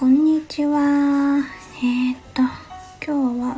[0.00, 1.44] こんにちは。
[1.76, 2.40] えー、っと、
[3.06, 3.56] 今日は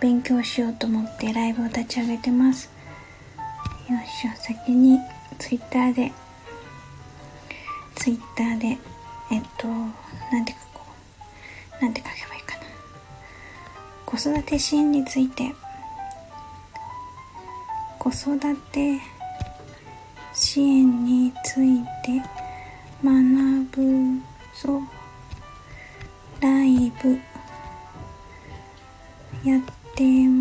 [0.00, 2.68] 勉強しようと思ってライブを立ち上げてます。
[3.88, 4.98] よいしょ、先に
[5.38, 6.10] ツイッターで、
[7.94, 8.76] ツイッターで、
[9.30, 10.84] えっと、なんて書こ
[11.80, 11.84] う。
[11.84, 12.62] なんて書けばいいかな。
[14.04, 15.54] 子育て支援について、
[18.00, 18.98] 子育て
[20.34, 22.20] 支援について
[23.04, 24.80] 学ぶぞ
[26.40, 27.18] ライブ。
[29.48, 29.60] やっ
[29.94, 30.31] てます。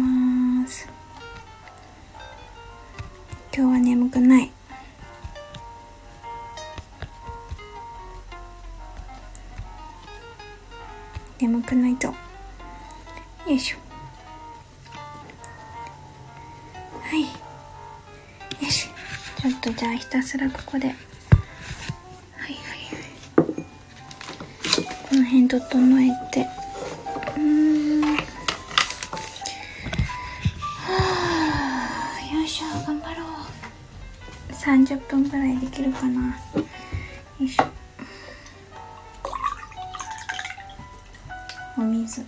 [41.78, 42.26] お水。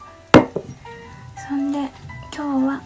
[1.47, 1.79] そんで
[2.35, 2.81] 今日は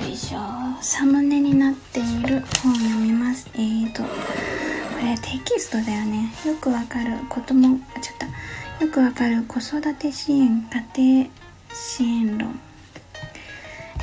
[0.00, 0.38] よいしょ。
[0.82, 3.48] サムネになっている本を読みます。
[3.54, 4.08] えーとこ
[5.02, 6.30] れテキストだよね。
[6.46, 7.16] よくわかる。
[7.28, 8.16] こともちょっ
[8.78, 11.30] とよくわかる子育て支援家庭
[11.74, 12.60] 支援論。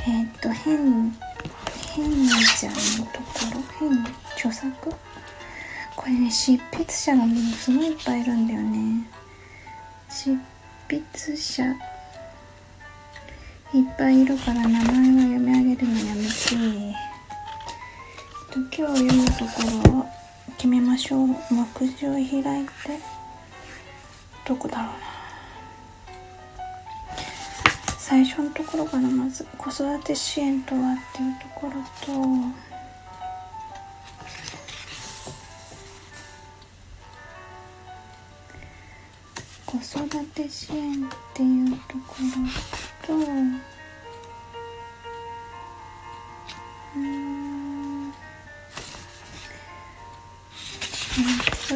[0.06, 1.10] えっ、ー、と変
[1.94, 3.28] 変ちゃんのとこ
[3.80, 3.88] ろ？
[3.88, 4.04] 変
[4.36, 4.90] 著作？
[5.96, 9.06] これね執筆者がものすごいいっぱいいるんだよね。
[10.22, 10.36] 執
[10.86, 11.76] 筆者いっ
[13.96, 15.00] ぱいいるから名前は読
[15.38, 16.30] み上げるのやめて。
[18.52, 20.06] 今日読むところは
[20.58, 21.28] 決めましょう。
[21.50, 21.64] 目
[21.96, 22.70] 次を開いて
[24.46, 24.86] どこだろう。
[24.88, 24.92] な
[27.98, 31.72] 最初のところからまず子育て支援とはっていうところ
[32.04, 32.12] と
[40.00, 42.16] 子育て支援っていうとこ
[43.06, 43.12] ろ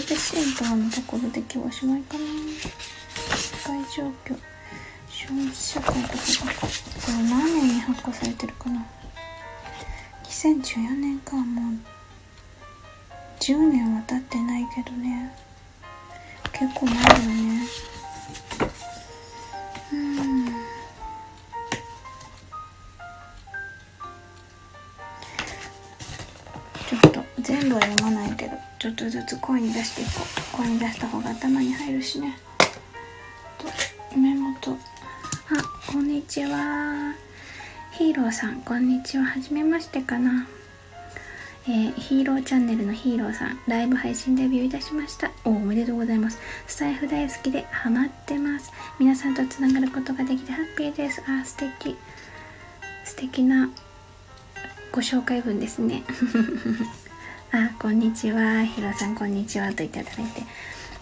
[0.01, 2.25] と支援とはのところで今日はおしまいかな。
[3.37, 4.39] 社会状況
[5.11, 8.87] 消費社会とかこれ何年に発行されてるかな
[10.25, 11.75] 2014年かもう
[13.41, 15.31] 10年は経ってないけどね
[16.53, 17.94] 結構前だよね
[28.85, 30.11] ちょっとずつ声に出していこ
[30.53, 32.37] う声に出した方が頭に入るしね
[33.57, 33.67] と
[34.15, 34.77] 目元あ
[35.91, 37.15] こんにちは
[37.93, 40.47] ヒーローさんこんにちははじめましてかな
[41.67, 45.31] えー、ヒーローチャンネルのヒーローさん、ライブ配信デビューいたしました。
[45.47, 46.39] おおめでとうございます。
[46.67, 48.71] スタイフ大好きでハマってます。
[48.99, 51.23] 皆さんとつながることができてハッピーです。
[51.27, 51.97] あ、素敵。
[53.07, 53.71] 素敵な
[54.93, 56.03] ご紹介文ですね。
[57.57, 58.65] あ、こんにちは。
[58.65, 59.73] ひろさん、こんにちは。
[59.73, 60.43] といただいて。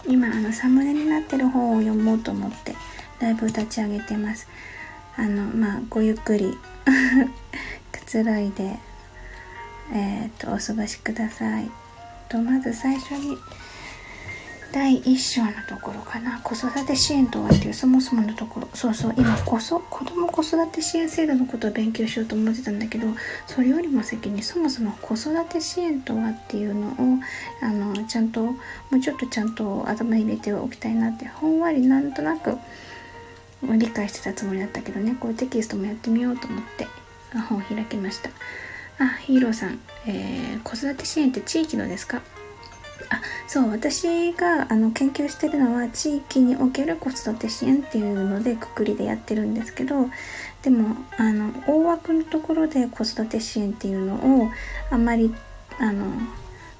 [0.07, 2.75] 今、あの、サムネになってる本を読もうと思って、
[3.19, 4.47] ライブ立ち上げてます。
[5.15, 6.55] あの、まあ、ごゆっくり
[7.91, 8.77] くつろいで、
[9.93, 11.71] えっ、ー、と、お過ごしください。
[12.29, 13.35] と、まず最初に、
[14.73, 16.39] 第1章のところかな。
[16.43, 18.67] 子育て支援とはっていうそもそものところ。
[18.73, 19.13] そうそう。
[19.15, 23.05] 今こそ子ども子育て支援制度のことを勉強しようと思ってたんだけど
[23.45, 27.19] それよりも先にそもそも子育て支援とはっていうのを
[27.61, 28.55] あのちゃんとも
[28.93, 32.57] うちょっとちゃんと頭に入れておきたいなってほんわりなんとなく
[33.61, 35.15] 理解してたつもりだったけどね。
[35.19, 36.87] こういうテキストもやってみようと思って
[37.47, 38.31] 本を開きました。
[38.97, 42.21] あヒーローさん、えー、子育て支援って地域のですか？
[43.13, 50.07] あそう私があの研究してるのは地域における子育て支援っていうのでくくりでやってるんですけど
[50.61, 54.49] でもあの大枠のところで子育て支援っていうのを
[54.89, 55.33] あんまり
[55.79, 56.05] あの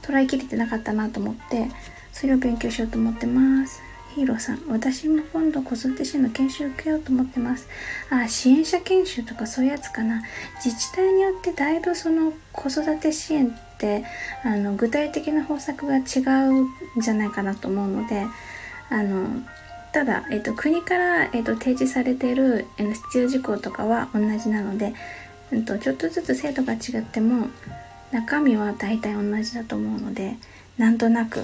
[0.02, 1.70] 捉えきれてなかったなと思って
[2.12, 3.82] それを勉強しようと思ってます。
[4.16, 7.68] ヒーローさん、私も今度子育て支援の研修受けようと思ってます。
[8.12, 10.22] あ、支援者研修とかそういうやつかな。
[10.64, 13.73] 自治体によってだいぶその子育て支援って
[14.44, 16.02] あの具体的な方策が違
[16.48, 16.68] うん
[17.02, 18.26] じゃないかなと思うので、
[18.90, 19.28] あの
[19.92, 24.94] ただ、えっと、国から、えっと、提示されている必要事項とかは同じなので、
[25.52, 27.48] えっと、ちょっとずつ制度が違っても
[28.12, 30.36] 中身は大体同じだと思うので
[30.78, 31.42] なんとなく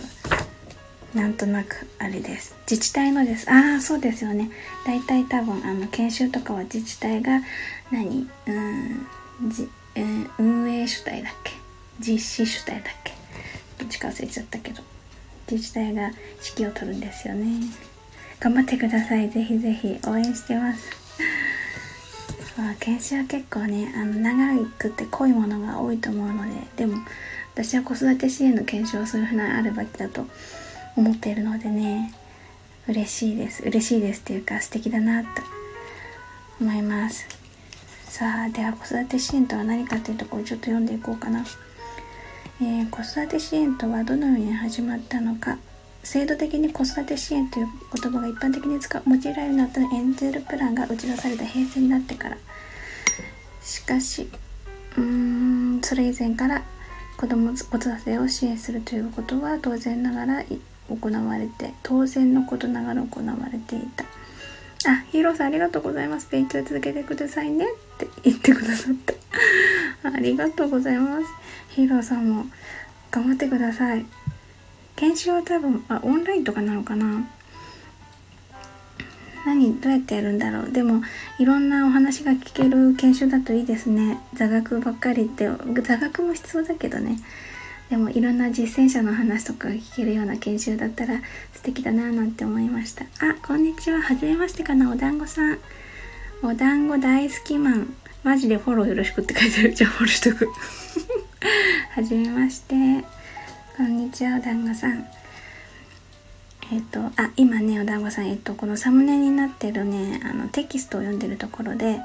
[1.13, 2.55] なんとなくあれです。
[2.69, 3.49] 自治体のです。
[3.51, 4.51] ああそうですよね。
[4.85, 7.41] 大体多分あの研修とかは自治体が
[7.91, 8.29] 何？
[8.47, 11.53] うんじ、えー、運営主体だっけ？
[11.99, 13.13] 実施主体だっけ？
[13.77, 14.81] どっちか忘れちゃったけど。
[15.51, 17.47] 自治体が指揮を取るんですよね。
[18.39, 19.29] 頑張ってください。
[19.29, 20.99] ぜひぜひ応援してます。
[22.81, 26.97] 研修は結構ねあの長くて濃いものが多いと思うのででも
[27.53, 30.25] 私は子育て支援の研修はそういうふうなあるべきだと
[30.97, 32.13] 思っているのでね
[32.87, 33.63] 嬉しいです。
[33.63, 35.41] 嬉しいですっていうか素敵だなと
[36.59, 37.25] 思います。
[38.05, 41.45] さあでは子育て支援とは何かというところをちょっと読んでいこうかな、
[42.61, 45.57] えー、子育て支援とはどのように始まったのか。
[46.03, 47.67] 制度的に子育て支援という
[48.01, 52.37] 言葉が一般的に使用いられるようになったエンゼルプランが打ち出された平成になってから。
[53.61, 54.29] しかし
[54.97, 56.63] うーんそれ以前から
[57.17, 60.43] 子供子育てを支援するということは当然ながら
[60.89, 64.05] 行われて当然のことながら行われていた。
[64.89, 66.29] あヒーローさんありがとうございます。
[66.31, 69.13] 勉強続けてくださいねって言ってくださった。
[70.09, 71.25] ありがとうございます。
[71.79, 72.45] ヒーローさんも
[73.09, 74.05] 頑張ってください。
[74.97, 77.25] 研修は多分あオンラインとかなのかな。
[79.45, 80.71] 何どうやってやるんだろう。
[80.71, 81.01] でも
[81.39, 84.19] いろんなお話が聞ける研修だといいですね。
[84.33, 85.47] 座学ばっかりって
[85.81, 87.17] 座学も必要だけどね。
[87.89, 91.21] でもいろんな実践者の話とか聞けるような研修だったら
[91.53, 93.05] 素敵だななんて思いました。
[93.05, 94.01] あこんにちは。
[94.01, 95.57] はじめましてかなお団子さん。
[96.43, 97.95] お団子大好きマン。
[98.21, 99.73] マジでフォローよろしくって書いてある。
[99.73, 100.49] じゃあフォローしとく。
[101.95, 102.75] はじめまして。
[103.77, 105.07] こんにちはお団子さん。
[106.71, 111.99] えっ、とあ今ねお団子さんえっ、とこのサムネになってるねあのテキストを読んでるところで、えっ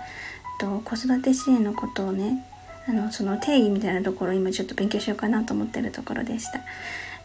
[0.60, 2.46] と、子育て支援のことをね
[2.88, 6.60] あのその定義みたいなところを今ちょっと勉強しようかなと思ってるところでした。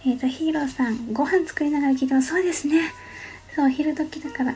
[0.03, 2.29] えっ、ー、とヒーローさんご飯作りながら聞いてます。
[2.29, 2.91] そうですね。
[3.56, 4.56] そう昼時だから。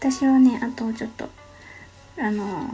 [0.00, 1.28] 私はねあとちょっと
[2.18, 2.70] あの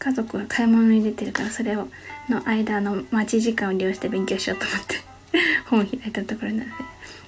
[0.00, 1.88] 家族が買い物に出てるからそれを
[2.28, 4.96] の間の待ち時間を利用して勉強しようと思って
[5.66, 6.70] 本を開いたところなので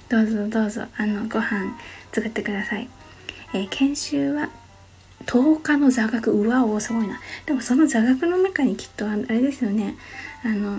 [0.09, 1.77] どうぞどうぞあのご飯
[2.11, 2.87] 作ってください、
[3.53, 4.49] えー、研修は
[5.25, 6.31] 10日の座学。
[6.31, 7.19] うわおすごいな。
[7.45, 9.95] でもその座学の中にきっとあれですよね。
[10.43, 10.77] あの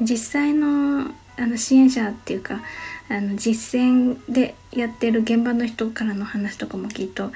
[0.00, 2.60] 実際のあの支援者っていうか
[3.08, 7.32] あの実践でやってる現場の人からの話とかもきっと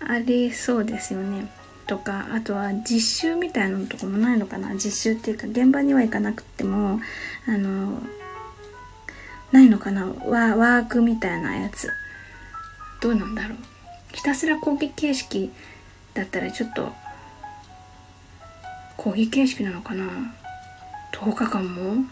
[0.00, 1.50] ありそうですよね。
[1.90, 4.72] とかあとは実習みたいなのとかもないのかな？
[4.74, 7.00] 実習っていうか現場には行かなくても
[7.48, 8.00] あの
[9.50, 10.06] ないのかな？
[10.06, 11.90] ワワークみたいなやつ。
[13.00, 13.58] どうなんだろう？
[14.12, 15.50] ひたすら講義形式
[16.14, 16.92] だったらちょっと
[18.96, 20.04] 講義形式なのかな
[21.12, 22.04] ？10日間も？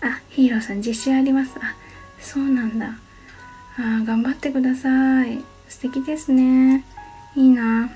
[0.00, 1.52] あヒーローさん実習あります。
[1.60, 1.76] あ
[2.20, 2.98] そうなんだ。
[3.78, 5.40] あ頑張ってください。
[5.68, 6.84] 素敵ですね。
[7.36, 7.90] いいな。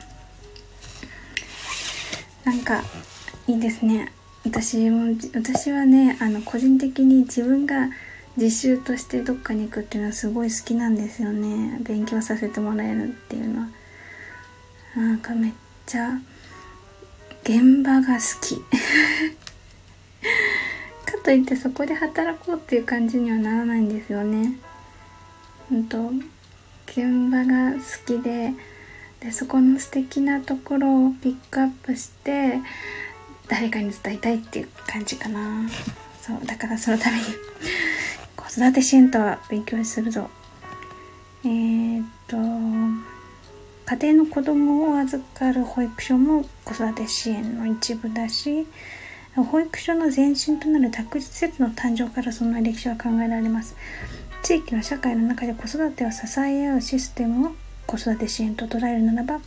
[2.44, 2.82] なんか
[3.46, 4.12] いいですね。
[4.44, 7.90] 私も私はねあの個人的に自分が
[8.36, 11.78] 実習としてどっかに行くっていうのはすごい好きなんですよね。
[11.82, 13.68] 勉強させてもらえるっていうのは。
[14.96, 15.52] なんかめっ
[15.86, 16.18] ちゃ
[17.44, 18.56] 現場が好き。
[21.06, 24.54] かといってそこで働こうっていう感じにはならないんですよね。
[25.70, 26.12] うんと
[26.86, 28.52] 現場が好きで
[29.20, 32.58] でそこの素敵なところをピックアップして
[33.48, 35.68] 誰かに伝えたいっていう感じかな。
[36.20, 37.24] そうだからそのために
[38.36, 40.30] 子育て支援とは勉強するぞ。
[41.44, 48.66] えー、っと家庭の子供を預かる保育所も子育て支援の一部だし
[49.34, 53.74] 保育所の前身となる託児施設の誕生からその歴史は考えられます。
[54.42, 57.52] 地域の社会の中で子育てを支え合うシステムを
[57.90, 59.40] 子育て支援と捉えるならば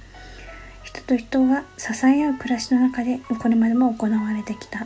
[0.83, 4.85] 人と人が支え合う暮らしの中でこれまでも行われてきた。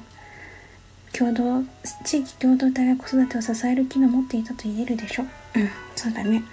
[1.12, 1.64] 共同
[2.04, 5.60] 地域共同体が子育てを支える機能を持っていたと言えるでしょう。
[5.60, 6.44] うんそうだね。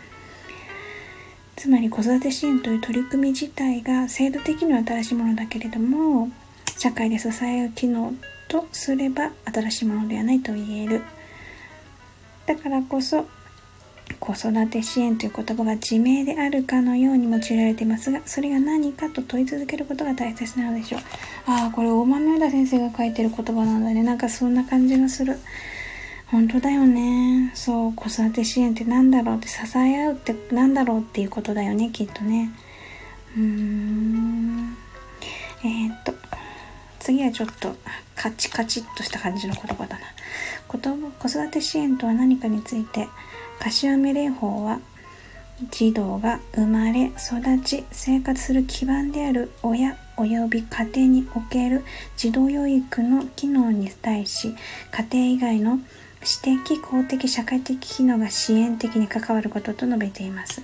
[1.57, 6.31] つまり子育て支援という取り組み自体が制度的には新しいものだけれども
[6.79, 8.15] 社会で支え合う機能
[8.49, 11.03] とすれば新しいものではないと言える。
[12.47, 13.27] だからこそ
[14.25, 21.01] 子育て支援という言葉が自明であるかのように用いられていますがそれが何かと問い続けることが大切なのでしょう。
[21.47, 24.03] ああこれ大豆田先生が書いてる言葉なんだね。
[24.03, 25.37] なんかそんな感じがする。
[26.29, 27.53] 本当だよね。
[27.55, 32.51] そう子育て支援って何だろうって支え合うって何だろうっていうことだよねきっとね。
[33.37, 34.77] うーん。
[35.65, 36.15] えー、っと
[36.99, 37.77] 次はちょっと
[38.17, 40.01] カチカチっとした感じの言葉だな。
[40.67, 43.07] 子育て支援とは何かについて
[43.61, 44.81] 柏目蓮舫は
[45.71, 51.85] 児童が生まれ育ち生活する基盤である親及び家庭における
[52.17, 54.55] 児童養育の機能に対し
[54.91, 55.79] 家庭以外の
[56.23, 60.63] 私的公的社会的機能が支援的に関わることと述べています。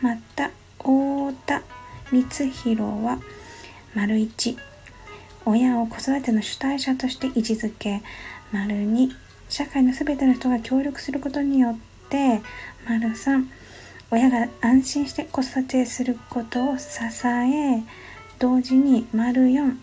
[0.00, 1.62] また太田
[2.10, 3.18] 光弘は
[3.94, 4.56] 丸一。
[5.44, 8.02] 親を子育ての主体者として位置づけ
[8.52, 9.10] 丸2
[9.48, 11.95] 社会のすべての人が協力することによって
[12.88, 13.46] 丸3
[14.10, 16.86] 親が安心して子育てすることを支
[17.26, 17.82] え
[18.38, 19.76] 同時に丸4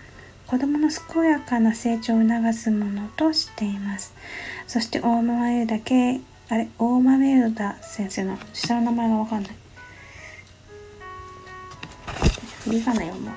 [0.47, 4.13] 子供の健やかな成長を促すものとしています。
[4.67, 9.51] そして大豆だけあれ大豆田先生の下の名前がわかんない。
[12.65, 13.33] 振り仮名読もう。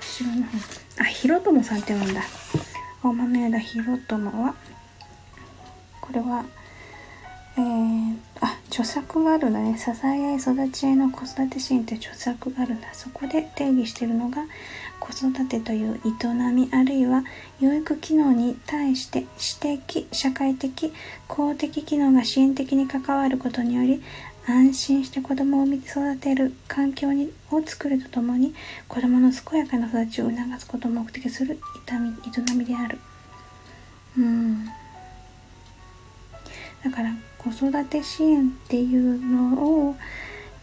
[0.00, 0.58] 後ろの方。
[1.00, 2.22] あひろともさんって読んだ。
[3.02, 4.54] 大豆田ひろともは
[6.00, 6.44] これは
[7.56, 12.88] えー、あ著作があるんだね支え合い育ち合いの子育て支援って著作があるんだ。
[12.94, 14.44] そこで定義しているのが
[15.00, 17.24] 子育てという営みあるいは
[17.60, 20.92] 養育機能に対して私的社会的
[21.26, 24.00] 公的機能が支援的に関わることにより
[24.46, 28.54] 安心して子供を産み育てる環境にを作るとともに
[28.88, 32.98] 子供の健やかな育ちを促すことを目的する痛み営みである。
[34.16, 34.66] うん。
[36.84, 39.96] だから子育て支援っていうのを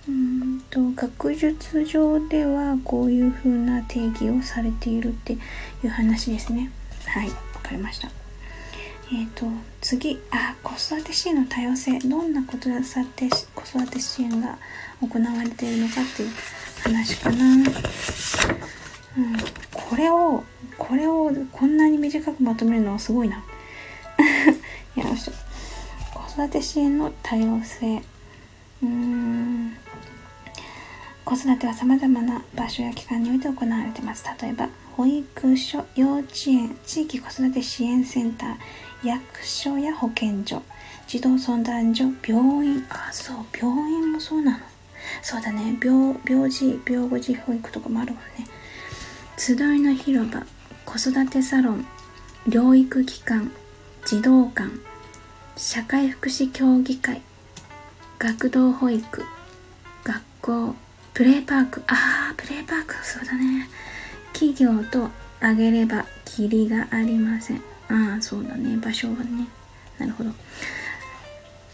[0.07, 5.37] うんと学術上ではこういう風な定義をされているってい
[5.83, 6.71] う話ですね。
[7.05, 8.09] はいわかりました。
[9.11, 9.45] えっ、ー、と
[9.81, 10.19] 次。
[10.31, 11.99] あ子育て支援の多様性。
[11.99, 12.69] どんな子育
[13.15, 14.57] て子育て支援が
[15.01, 16.29] 行われているのかっていう
[16.83, 17.65] 話かな、うん、
[19.73, 20.43] これを
[20.77, 23.43] これをこんなに短くまとめるのはすごいな。
[26.39, 28.01] 育て支援の多様性。
[28.81, 29.75] うん。
[31.25, 34.23] 子育てはさまざまな場所や機関において行われています。
[34.41, 40.61] 例えば保育所幼稚園地域子育て支援センター役所や保健所。
[41.07, 42.85] 児童相談所病院。
[42.89, 44.59] あそう病院もそうなの。
[45.21, 45.77] そうだね。
[45.83, 48.47] 病病児病後児保育とかもあるもんね。
[49.37, 50.45] 集いの広場
[50.85, 51.85] 子育てサロン
[52.47, 53.51] 療育機関
[54.05, 54.88] 児童館。
[55.61, 57.21] 社会福祉協議会
[58.17, 59.25] 学童保育
[60.05, 60.73] 学校
[61.13, 63.67] プレイパークああプレイパークそうだね。
[64.31, 65.09] 企業と
[65.41, 67.57] あげればきりがありません。
[67.89, 68.77] ああそうだね。
[68.77, 69.49] 場所はね。
[69.97, 70.31] なるほど。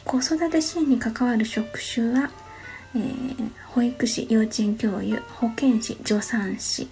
[0.04, 2.32] 子育て支援に関わる職種は、
[2.96, 6.90] えー、保育士幼稚園教諭保健師助産師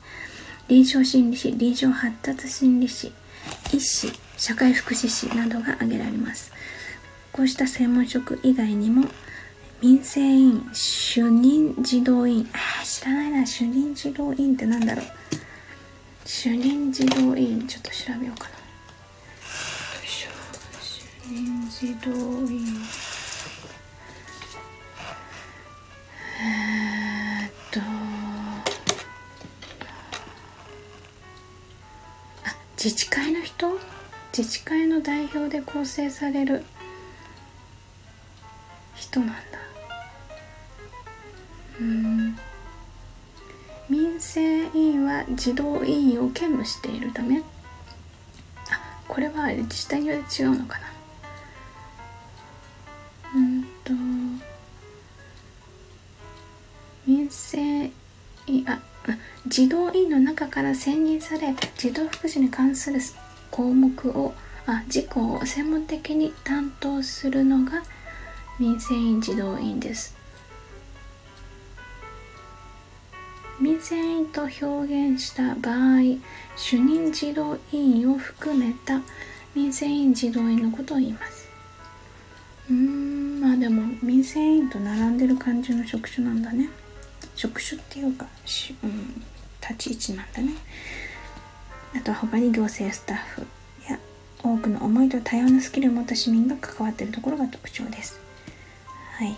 [0.68, 3.12] 臨床心理士臨床発達心理士
[3.74, 6.54] 医師社会福祉士などが挙げられます。
[7.34, 9.08] こうした専門職以外にも
[9.82, 12.50] 民生委員主任児童委員。
[12.54, 13.46] あ知らないな。
[13.46, 15.06] 主任児童委員ってなんだろう。
[16.24, 18.56] 主任児童委員ちょっと調べようかな。
[20.06, 20.28] 主
[21.28, 22.12] 任児童
[22.50, 22.68] 委員。
[26.40, 27.80] え、っと。
[32.46, 33.80] あ自治会の人？
[34.38, 36.64] 自治会の代表で構成される
[39.14, 39.36] 人なんだ。
[41.80, 42.38] うん。
[43.88, 47.38] 民生委員は児童委員を兼務しているため。
[47.38, 47.44] あ
[49.08, 50.88] これは自治体によって違うのかな。
[53.36, 53.94] うんと。
[57.06, 57.92] 民生委
[58.48, 58.82] 員あ
[59.46, 63.00] 児童委員の中から選任され児童福祉に関する
[63.52, 64.34] 項目を
[64.66, 67.84] あ事項を専門的に担当するのが
[68.60, 70.16] 民生委員児童委員です。
[73.60, 76.02] 民生委員と表現した場合
[76.56, 79.02] 主任児童委員を含めた
[79.56, 81.50] 民生委員児童委員のことを言います。
[82.70, 86.70] うんまあでも民生委員と並んでる感じの職種なんだね。
[87.36, 89.24] 職種っていうかし、うん、
[89.62, 90.54] 立ち位置なんだね。
[91.96, 93.48] あとは他に行政スタッフ
[93.90, 93.98] や
[94.44, 98.23] 多くの思いと多様なスキルを持った市民が関わっているところが特徴です。
[99.24, 99.36] はい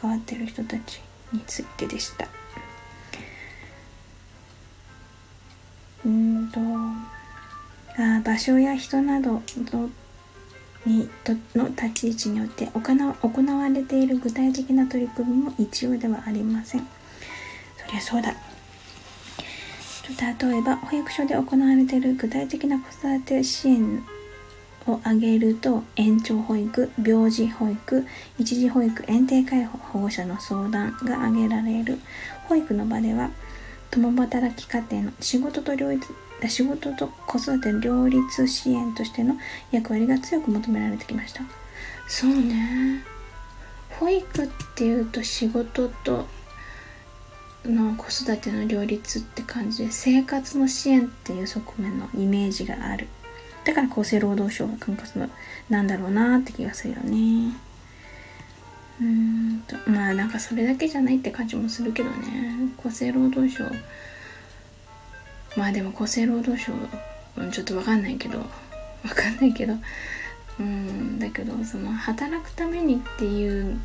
[0.00, 2.26] 関わってる人たちについてでした。
[6.06, 6.60] うんと
[7.98, 9.42] あ場所や人など
[10.86, 12.80] にとの立ち位置によって行
[13.58, 16.80] われている具体的な取り組みも一様ではありません。
[16.80, 18.34] そりゃそうだ。
[20.08, 24.02] 例えば保育所で行われている具体的な子育て支援
[24.86, 28.06] を挙げると延長保育病児保育
[28.38, 31.98] 一時保育園庭介護保護者の相談が挙げられる。
[32.48, 33.30] 保育の場では
[33.90, 36.06] 共働き家庭の仕事と両立
[36.48, 39.36] 仕事と子育ての両立支援としての
[39.72, 41.42] 役割が強く求められてきました。
[42.08, 43.02] そうね。
[43.98, 46.26] 保育っていうと仕事と
[47.64, 53.08] の子育ての両立って感じで生活の支援っていう側面のイメージがある。
[53.66, 55.28] だから厚生労働省が管轄の
[55.68, 57.52] なんだろうなって気がするよね。
[59.00, 62.70] うんとまあなんかそれだけじゃないって感じもするけどね。
[62.78, 63.64] 厚生労働省。
[65.56, 66.72] まあでも厚生労働省
[67.50, 68.38] ちょっとわかんないけど。
[68.38, 68.44] わ
[69.14, 69.74] かんないけど。
[70.60, 73.78] うんだけどその働くためにっていう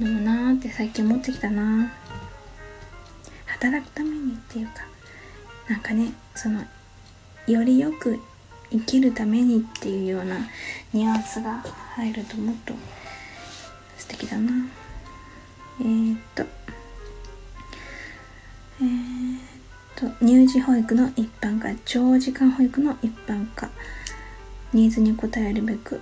[0.00, 1.92] のもなーって最近思ってきたな。
[3.46, 4.82] 働くためにっていうか
[5.68, 6.64] なんかねその
[7.46, 8.18] よりよく
[8.72, 10.38] 生きるためにっていうような
[10.92, 11.62] ニュアンスが
[11.94, 12.74] 入るともっと
[13.98, 14.50] 素敵だな。
[15.80, 16.42] えー、っと。
[18.80, 19.40] えー、っ
[19.94, 20.24] と。
[20.24, 23.68] 乳児保育の一般化長時間保育の一般化。
[24.72, 26.00] ニーズに応えるべく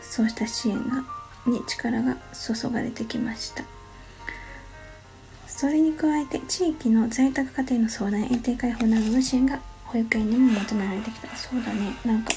[0.00, 1.04] そうした支援が
[1.46, 3.62] に力が注がれてきました。
[5.46, 9.60] それに加えて地域の在宅家庭の相談園庭開放などの支援が
[9.92, 11.36] 保育園にも求められてきた。
[11.36, 11.94] そうだね。
[12.04, 12.32] なんか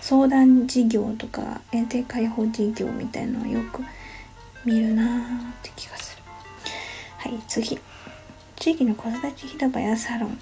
[0.00, 3.82] 相談事業とか園庭開放事業みたいのをよく
[4.64, 6.22] 見るなって気がする。
[7.18, 7.78] はい次。
[8.56, 10.38] 地域の子育て広場やサロン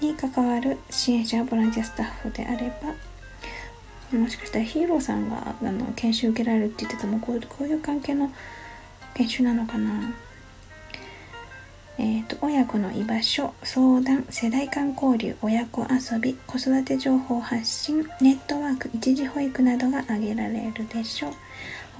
[0.00, 8.32] に関わる支援者ボランティアスタッフであればもしかしたらヒーローさんがあの研修受けられるって言ってたもこうこういう関係の
[9.14, 10.14] 研修なのかな
[12.00, 21.32] えーと、親子の居場所相談世代間交流親子遊び子育て情報発信ネットワーク一時保育などが挙げられるでしょう。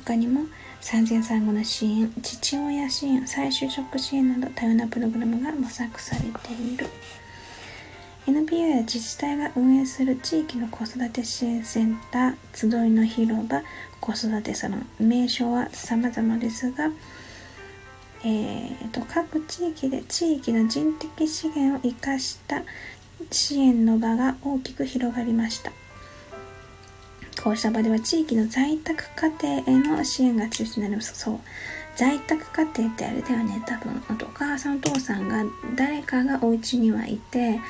[0.05, 0.43] 他にも
[0.81, 6.87] 産前産後の支援父親支援再就職支援など多様なプログラムが模索されている。
[8.29, 13.63] NPO や自治体が運営する地域の子育て支援センター集いの広場
[14.01, 16.91] 子育てサロン名称は様々ですが
[18.25, 22.63] えーと、各地域で地域の人的資源を生かした
[23.31, 25.73] 支援の場が大きく広がりました。
[27.43, 31.17] こうした場では地域の在宅家庭への支援が中心になります。
[31.17, 31.39] そう。
[31.95, 33.63] 在宅家庭ってあれだよね。
[33.67, 35.45] 多分あとお母さんお父さんが
[35.77, 37.61] 誰かがお家にはいて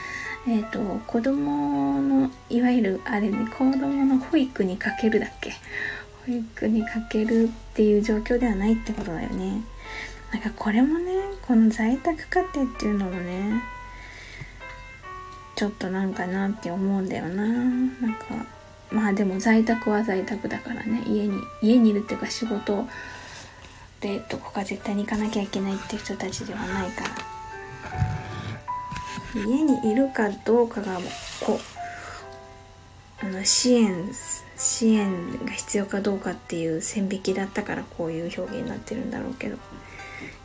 [0.47, 5.53] えっ、ー、と子供のいわゆるあれに子供の保育にかけるだっけ。
[6.27, 9.63] 保育にかけるっていう状況ではないってことだよね。
[10.33, 11.13] なんかこれもね
[11.47, 13.63] この在宅家庭っていうのもね
[15.57, 17.45] ちょっとなんかなって思うんだよな。
[17.45, 18.47] なんか
[18.91, 21.03] まあでも在宅は在宅だからね。
[21.07, 22.87] 家に家にいるっていうか仕事
[24.01, 27.05] でどこか絶対に行かなきゃいけないって人たちではないか
[29.35, 29.41] ら。
[29.41, 30.99] 家にいるかどうかが
[31.41, 31.61] こ
[33.23, 34.11] うあの支援
[34.57, 39.57] 支援が必要かどうかっていう線引きだったからこういう表現になってるんだろうけど。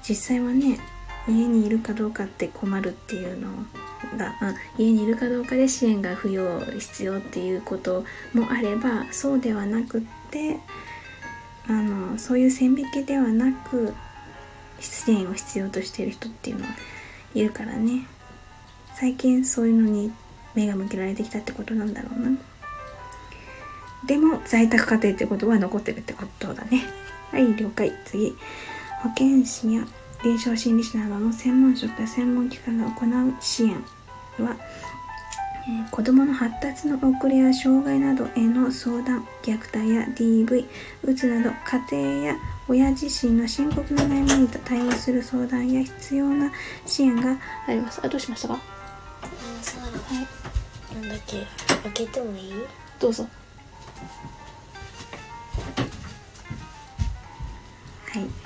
[0.07, 0.79] 実際はね
[1.27, 3.49] 家にいるかどうかって困るっていうの
[4.17, 4.35] が
[4.77, 10.59] 家にいるかどうかで支援が不要必要っていうこともあればそうではなくって
[11.67, 13.93] あのそういう線引きではなく
[14.79, 16.71] 支援を必要としている人っていうのは
[17.33, 18.05] いるからね。
[18.95, 20.11] 最近そういうのに
[20.53, 22.37] 目が向けられてきたってことなんだろうな。
[24.05, 26.83] でも在宅家庭ってことは残ってるってことだね。
[27.31, 27.91] はい了解。
[28.05, 28.35] 次。
[29.03, 29.85] 保健師や
[30.23, 33.73] 臨床心理士などの専門職や専門機関が行う支援
[34.39, 34.55] は、
[35.67, 40.65] えー、子どもの発達の遅れや障害などへの相談虐待や DV
[41.03, 41.51] うつなど
[41.91, 42.35] 家庭や
[42.69, 46.49] 親自身の深刻な悩みに対応する相談や必要な
[46.85, 47.37] 支援が
[47.67, 47.99] あります。
[48.01, 48.53] あどうしましたか？
[48.53, 48.59] は
[50.93, 50.95] い。
[51.01, 51.45] なんだっけ？
[51.83, 52.53] 開けてもいい？
[53.01, 53.27] どうぞ。
[58.13, 58.42] はい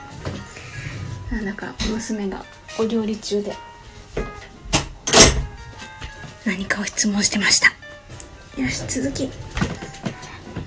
[1.32, 2.44] なんか娘が
[2.80, 3.54] お料理中で。
[6.46, 7.68] 何かを質問してました。
[8.62, 9.26] よし続き。
[9.26, 9.30] え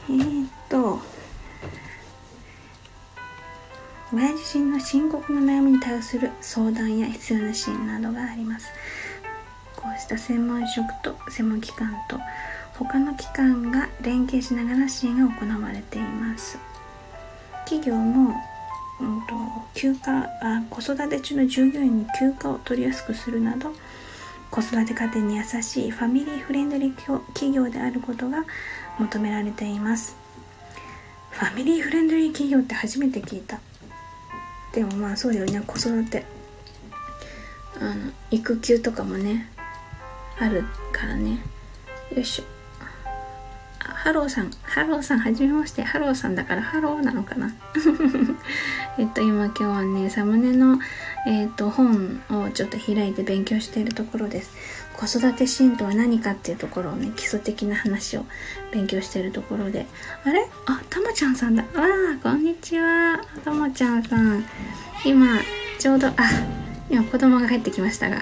[0.08, 1.00] ー、っと。
[4.12, 8.68] 親自身の深刻な悩みに対する相談や必要な支援などがあります。
[9.76, 12.18] こうした専門職と専門機関と
[12.74, 16.58] 他の機関が連携しながら支援が行われています。
[17.64, 18.34] 企業も
[19.00, 19.34] うんと、
[19.74, 23.72] 休暇あ子育て中の従業員に休暇を取りやすくするなど
[24.50, 28.44] 子育て家庭に優しいファミリーフレンドリー企業であることが
[28.98, 30.16] 求められています。
[31.30, 33.60] ファミリーフレンドリー企業って初めて聞いた。
[34.74, 36.24] でもまあそうだよね子育て。
[37.80, 39.48] あの育休とかもね
[40.38, 41.38] あるからね。
[42.14, 42.59] よいしょ。
[44.02, 45.82] ハローさんハローさんはじめまして。
[45.82, 47.54] ハローさんだからハローなのかな？
[48.98, 50.78] えっと今今日はねサムネの
[51.26, 54.52] えっと本をちょっと開いて勉強しているところです。
[54.96, 58.24] 子育て支援とは何かっていうところをね基礎的な話を
[58.72, 59.86] 勉強しているところで。
[60.24, 60.48] あれ？
[60.66, 61.62] あ、たまちゃんさんだ。
[61.62, 63.20] わあこんにちは。
[63.44, 64.44] たまちゃんさん。
[65.04, 65.26] 今
[65.78, 66.14] ちょうどあ
[66.88, 68.18] 今子供が帰ってきましたが。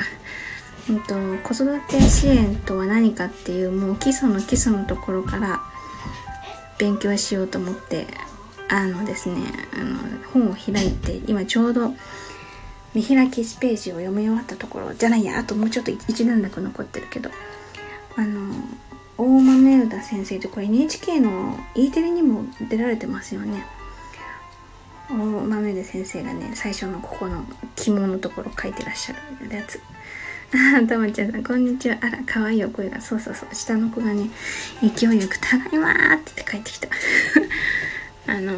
[0.88, 5.60] うんと、子育て支援とは何かっていうもう基礎の基礎のところから
[6.78, 8.06] 勉強しようと思って
[8.68, 9.36] あのですね
[9.74, 9.98] あの
[10.32, 11.92] 本を開いて今ちょうど
[12.94, 17.30] 見開き1ページを読み終わったところじゃないやあともうちょっと一段落残ってるけど
[18.16, 18.52] あの
[19.16, 23.64] 大豆生田先生ってこれ NHK の E テレにも出られてますよね。
[25.10, 29.80] 大豆田先生がね最初のここの肝のところ書いてらっしゃるやつ。
[30.54, 31.98] あ、たまちゃんさん、こんにちは。
[32.00, 33.00] あら、かわいいお声が。
[33.00, 33.54] そうそうそう。
[33.54, 34.30] 下の子がね、
[34.80, 36.88] 勢いよく、ただいまーって言って帰ってきた。
[38.32, 38.52] あの、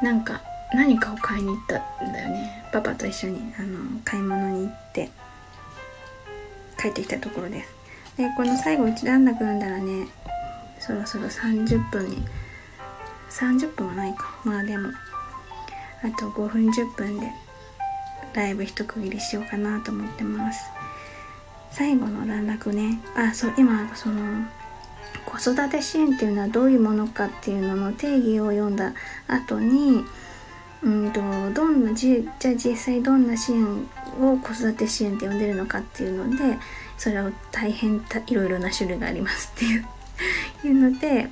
[0.00, 0.40] なんか、
[0.74, 2.64] 何かを買いに行ったんだよね。
[2.72, 5.10] パパと一緒に、あの、買い物に行って、
[6.78, 7.74] 帰ってきたところです。
[8.16, 10.06] で、この最後一段落読んだらね、
[10.78, 12.24] そろそろ30分に、
[13.28, 14.36] 30分はないか。
[14.44, 14.90] まあでも、
[16.04, 17.32] あと5分10分で、
[18.34, 20.81] ライブ一区切りしようかなと思ってます。
[21.72, 23.00] 最後の段落ね。
[23.16, 24.46] あそう今その
[25.24, 28.92] 子育て支援っていうのはどういうものかっていうのの定義を読んだ
[29.28, 30.04] 後に
[30.82, 31.20] うんと
[31.54, 33.64] どんなじじゃあ実際どんな支援
[34.20, 36.58] を子育て支援って呼んでるのかっていうので
[36.98, 39.86] それを大変たいろいろな種類がありますっていう
[40.66, 41.30] いうので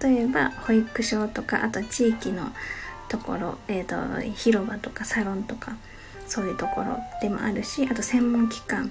[0.00, 2.52] 例えば保育所とかあと地域の
[3.08, 3.96] ところ、えーと
[4.34, 5.76] 広場とかサロンとか
[6.26, 8.90] そういうところでもあるしあと専門機関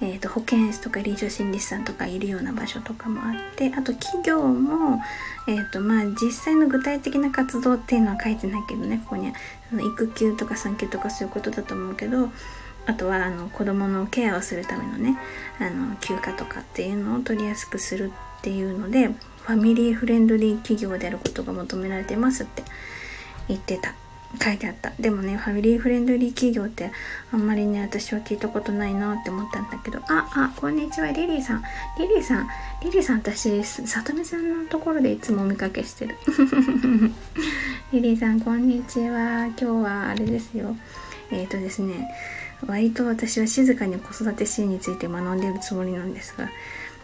[0.00, 5.00] えーと、保健室とか臨床心理士さんとかいるような場所とかもあってあと企業も、
[5.46, 9.34] えーとまあ、実際の具体的な活動っていうのは書いてないけどねここには。
[9.72, 12.30] 育休とか産休とかそういうことだと思うけど
[12.86, 15.18] あとはあの子どものケアをするためのね
[15.58, 22.62] あの休暇とかっていうのを取りやすくするっていうのでファミリーフレンドリー企業であることが求められてますって
[23.48, 23.94] 言ってた。
[24.42, 24.92] 書いてあった。
[24.98, 26.90] でもねファミリーフレンドリー企業って
[27.32, 29.98] あんまりね私は聞いたことないなって思ったんだけど。
[30.08, 31.62] ああこんにちはリリーさん。
[31.98, 32.48] リリーさん
[32.82, 36.16] リリーさん私さとみさんのところでいつもお見かけしてる。
[37.92, 39.46] リリーさんこんにちは。
[39.46, 40.76] 今日はあれですよ。
[41.30, 42.08] えっ、ー、とですね
[42.66, 46.48] 割と私は静かに子育て支援について学んでるつもりなんですが。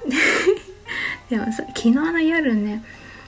[1.28, 2.82] でもさ昨日の夜ね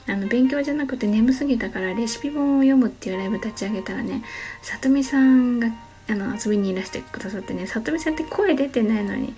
[0.07, 4.23] あの勉強じゃなくて眠すぎたからレシピ本を読むっていうライブ立ち上げたらね
[4.61, 5.69] さとみさんが
[6.09, 9.33] あの遊びにいらしてくださってねさとみさんって声出てないのに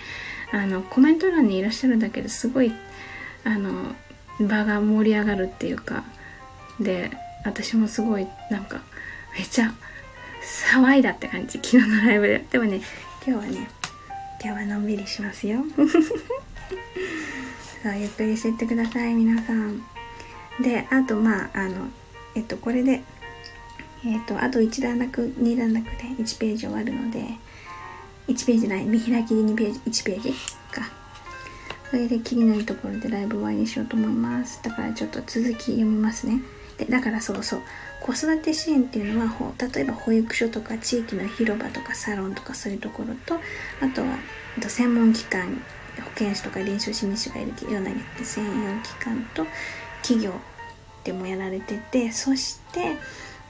[0.52, 2.72] あのコメント欄にいらっしゃるだけですごい
[3.44, 3.96] あの
[4.40, 6.04] 場が盛り上がるっていうか
[6.80, 7.12] で
[7.46, 8.82] 私もすごいなんか
[9.38, 9.74] めっちゃ
[10.72, 12.46] 騒いだって感じ昨日のライブで。
[12.52, 12.82] でもね
[13.26, 13.70] 今日はね
[14.44, 15.64] 今日はのんびりしますよ。
[17.84, 19.95] さあゆっくりしていってください皆さん。
[20.62, 21.88] であとまああの
[22.36, 23.04] えっとこれで
[24.06, 25.92] えっとあと1段落2段落で
[26.22, 27.26] 1ページ終わるので
[28.28, 30.30] 1ページない見開きで2ページ1ページ
[30.72, 31.06] か。
[31.92, 34.60] それで気になるところでライブ終わりにしようと思います。
[34.64, 36.42] だからちょっと続き読みますね。
[36.78, 37.62] でだからそうそう。
[38.02, 43.36] 子育て支援っていうのは例えば保育所とか地域の広場とかサロンとかそういうところと
[43.82, 44.18] あとは
[44.68, 45.62] 専門機関
[46.04, 47.90] 保健師とか臨床心理士がいるような
[48.22, 49.46] 専用機関と
[50.06, 50.32] 企業
[51.04, 52.98] でもやられててそして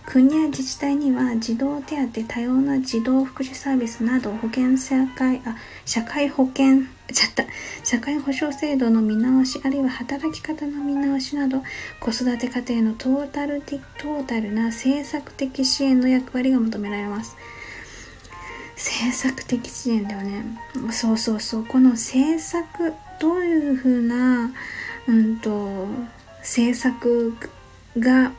[0.06, 7.44] 国や自治体には児童手当多様な児童福祉サービスなど保険社会あ社会保険ちゃった
[7.84, 11.63] 社会保障制度の見直しあるいは働き方の見直しなど
[12.00, 17.36] 子育て家庭のトータルトータルな政策的支援の役割が求められます。
[18.76, 20.44] 政策的支援だよね。
[20.91, 21.65] そうそうそう。
[21.65, 24.52] この政策どういうふうな
[25.08, 25.88] うんと
[26.46, 27.36] 政策
[27.98, 28.32] が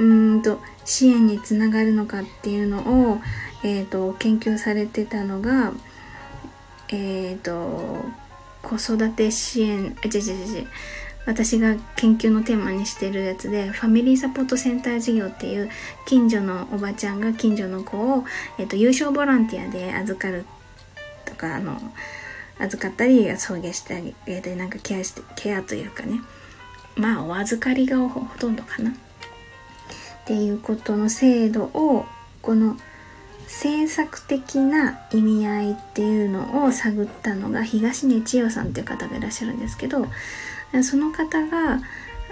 [0.00, 3.20] うんと支援につながるのかっていうのを、
[3.62, 5.72] えーと、研究されてたのが、
[6.88, 8.04] え、ー、と
[8.62, 10.66] 子育て支援あ違う違う違う
[11.26, 15.70] 私が研究のテーマにしてるやつでファミリーサポートセンター事業っていう
[16.06, 18.24] 近所のおばちゃんが近所の子を、
[18.58, 20.44] えーと、優勝ボランティアで預かる
[21.24, 21.80] とかあの
[22.58, 26.20] 預かったり送迎してあげてなんかケアしてケアというかね。
[26.96, 28.90] まあお預かりがほとんどかな。
[28.90, 28.94] っ
[30.26, 32.06] ていうことの制度を
[32.40, 32.76] この
[33.46, 40.06] 政策的な意味合いっていうのを探ったのが東根千代さんっていう方がいらっしゃるんですけど
[40.82, 41.80] その方が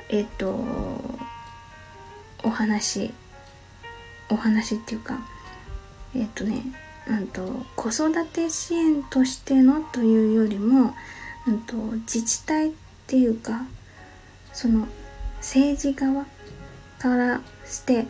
[0.09, 0.49] えっと
[2.43, 3.13] お話
[4.31, 5.21] お話っていうか
[6.17, 6.63] えっとね
[7.09, 7.43] うんと
[7.77, 10.95] 子育て支援としてのというよりも、
[11.47, 12.73] うんと、自治体っ
[13.07, 13.65] ていうか
[14.53, 14.87] その
[15.39, 16.27] 政治側
[16.99, 18.07] からして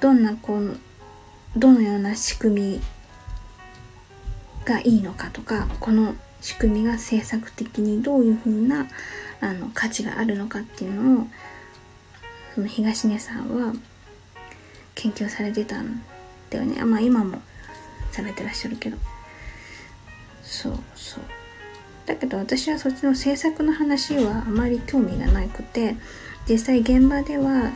[0.00, 0.78] どんなこう
[1.56, 2.80] どのような仕組み
[4.64, 8.86] がいいのかとかこの仕組みが政策的にどういうふうな
[9.40, 11.26] あの価値があるのかっていうのを
[12.54, 13.72] その東根さんは
[14.94, 16.02] 研究されてたん
[16.50, 16.84] だよね。
[16.84, 17.40] まあ今も
[18.10, 18.96] されてらっしゃるけど。
[20.42, 21.39] そうそう。
[22.10, 25.94] だけど私はそっちの制作の話はあまり興味がなくて
[26.48, 27.70] 実際現場では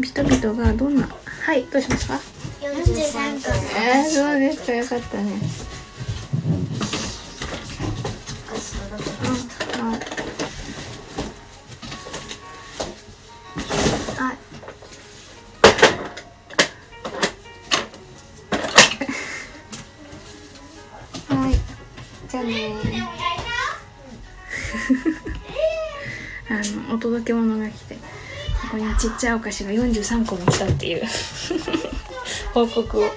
[0.00, 2.20] 人々がどんなはいどうしますか
[2.60, 5.32] ？43個えー、そうですかよかったね
[29.00, 31.02] ちっちゃいお菓子が43個も来たっていう。
[32.52, 33.10] 報告を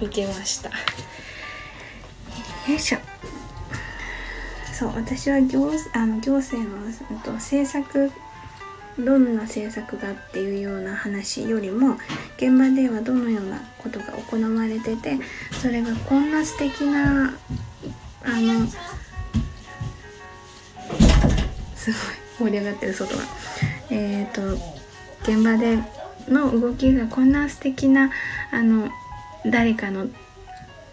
[0.00, 0.70] 受けました。
[0.70, 0.74] よ
[2.76, 2.98] いしょ。
[4.72, 8.10] そう私は行あの行政のうんと政策
[8.98, 11.96] どんな政策がっていうような話よりも
[12.38, 15.16] 現場ではどのようなことが行われてて
[15.60, 17.32] それがこんな素敵な
[18.24, 18.66] あの
[21.76, 21.92] す
[22.40, 23.41] ごい盛り上がってる外が。
[23.92, 24.42] えっ、と
[25.22, 25.78] 現場で
[26.28, 28.10] の動きがこんな素敵な
[28.50, 28.88] あの
[29.46, 30.08] 誰かの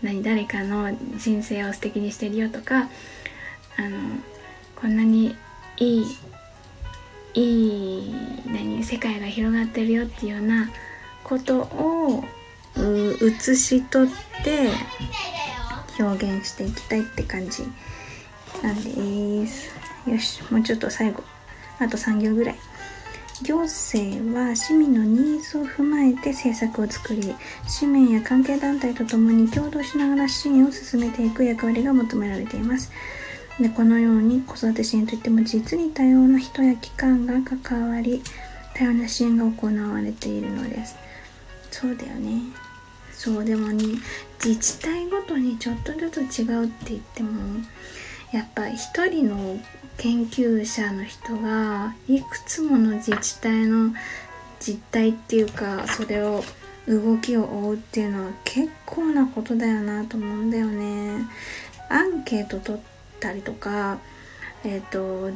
[0.02, 2.90] 何誰かの人生を素敵にしてるよとか
[3.78, 3.98] あの
[4.76, 5.36] こんなに
[5.78, 6.06] いい
[7.34, 8.16] いい
[8.48, 10.70] 何世界が広がってるよっていうような
[11.24, 12.24] ことを
[13.22, 14.70] 写し取って
[16.02, 17.64] 表現していきたいって感じ
[18.64, 18.84] なん
[19.42, 19.70] です。
[20.08, 21.24] よしもうちょっと最後
[21.80, 22.56] あと3行ぐらい。
[23.44, 27.36] 行政は市民のニーズを踏まえて政策を作り
[27.68, 32.92] 市民や関係団体とともに共同しながら支援を進めていく役割が求められています。
[33.60, 38.22] でこのように子育て支援といっても実に多様な人や機関が関わり
[38.74, 40.96] 多様な支援が行われているのです。
[41.72, 42.42] そうだよね。
[43.12, 43.84] そうでもね
[44.44, 47.32] 自治体ごとにちょっとずつ違うって言っても
[48.32, 49.60] やっぱ一人の
[50.00, 53.94] 研究者の人がいくつもの自治体の
[54.58, 56.42] 実態っていうかそれを
[56.88, 61.28] 動きを追うっていうのは結構なことだよなと思うんだよね。
[61.90, 62.82] アンケート取っ
[63.20, 64.00] たりとか
[64.64, 65.32] えっ、と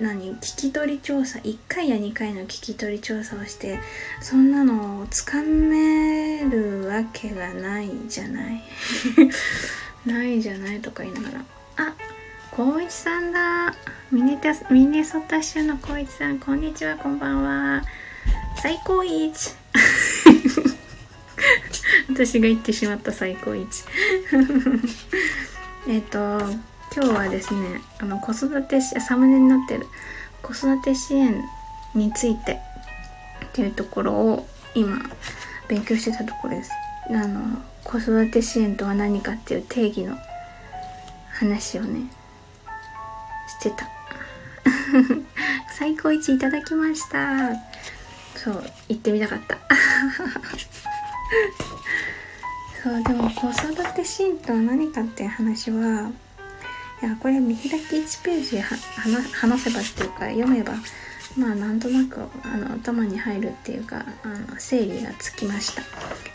[0.00, 0.34] 何？
[0.36, 3.78] 聞き取り調査？1回や2回の聞き取り調査をして
[4.20, 8.62] そんなのをつかめるわけがないじゃない。
[10.04, 11.44] ないじゃないとか言いながら
[11.76, 11.94] あ
[12.58, 13.72] 光一さんだ。
[14.10, 17.84] ミネタミネソタ州の光一さんこんにちはこんばんは。
[18.60, 19.54] 最高一
[22.10, 23.84] 私が言ってしまった最高一
[25.86, 26.18] えっと
[26.96, 29.86] 今日はですねあの子育てサムネになってる。
[30.42, 31.40] 子育て支援
[31.94, 32.54] について。
[32.54, 34.98] っていうところを今
[35.68, 36.72] 勉強してたところです。
[37.08, 40.18] あの子育て支援とは何かっていう定義の
[41.30, 42.17] 話をね
[43.48, 43.88] してた。
[45.76, 47.50] 最高一いただきました。
[48.36, 49.58] そう行ってみたかった。
[52.82, 56.10] そうでも子育て支援とは何かっていう話は
[57.02, 58.64] いやこれ見開き1ページは
[59.32, 60.74] 話せばっていうか読めば
[61.36, 65.82] まあなんとなくあの頭に入るっていうかあの整理がつきました。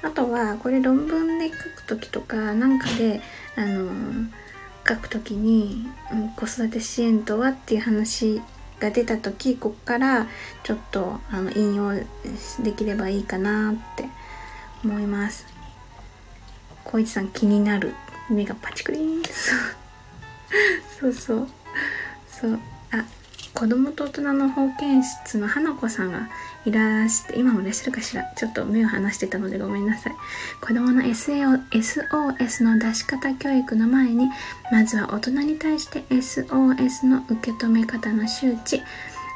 [0.08, 3.22] あとはこれ論文で書く時とかなんかで
[3.56, 3.90] あの
[4.88, 8.42] 書く時に、うん、子育て支援とはっていう話
[8.80, 10.28] が出た時こっから
[10.64, 11.94] ちょっとあの引用
[12.64, 14.06] できればいいかなって
[14.84, 15.46] 思います。
[16.84, 17.94] 小一さん気になる。
[18.30, 19.24] 目がパチクリン。
[21.00, 21.48] そうそう。
[22.30, 22.60] そう。
[22.92, 23.06] あ
[23.54, 26.28] 子供と大人の保健室の花子さんが
[26.66, 28.24] いらして今もいらっしゃるかしら？
[28.36, 30.14] ちょっと目を離してたのでごめんなさい。
[30.60, 34.28] 子供の SAO SOS の出し方教育の前に
[34.72, 38.82] まずは大人に対して SOS の受け止め方の周知。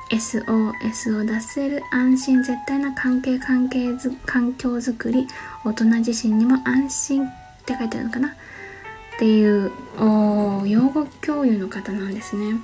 [0.09, 5.27] SOS を出せる安心絶対な関係関係ず環境づくり。
[5.63, 7.29] 大人自身にも安心っ
[7.65, 8.29] て書いてあるのかな？
[8.29, 12.55] っていうお養護教諭の方なんですね。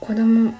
[0.00, 0.54] 子供